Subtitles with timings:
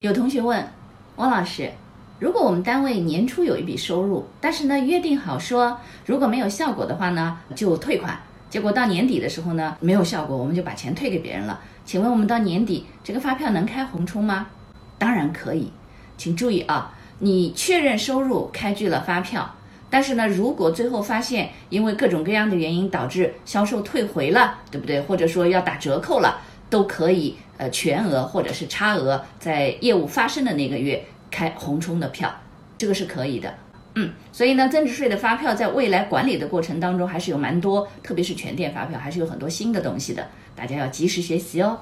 [0.00, 0.64] 有同学问
[1.16, 1.72] 汪老师，
[2.20, 5.76] 如果我们单位年初有一笔收入，但是呢约定好说
[6.06, 8.16] 如果没有效果的话呢就退款，
[8.48, 11.58] 结果到年底的时候呢没有效果，我们就把钱退给别人了。
[11.84, 14.46] 请问我们到年底这个发票能开红冲吗？
[14.98, 15.72] 当然可以，
[16.16, 19.52] 请注意啊，你确认收入开具了发票，
[19.90, 25.00] 但是呢如果最后发现因为各种各样的原因导致销售退回了，对不对？
[25.00, 26.40] 或者说要打折扣了。
[26.70, 32.32] 都可以，呃，全额或者是差额，在业务发生的那个月开红冲的票，
[32.76, 33.54] 这个是可以的。
[33.94, 41.78] 嗯，所以呢，增值税的发票在未来管理的过程当中，还是有蛮多，特别是全店发票，还是有很多新的东西的，大家要及时学习哦。